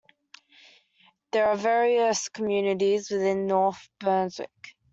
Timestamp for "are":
1.45-1.55